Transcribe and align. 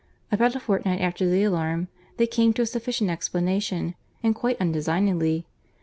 —About 0.31 0.55
a 0.55 0.59
fortnight 0.59 0.99
after 0.99 1.27
the 1.29 1.43
alarm, 1.43 1.87
they 2.17 2.25
came 2.25 2.53
to 2.53 2.63
a 2.63 2.65
sufficient 2.65 3.11
explanation, 3.11 3.93
and 4.23 4.33
quite 4.33 4.57
undesignedly. 4.59 5.45